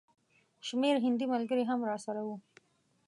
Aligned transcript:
شمېر 0.67 0.95
هندي 1.05 1.25
ملګري 1.33 1.63
هم 1.67 1.79
راسره 1.89 2.21
وو. 2.25 2.35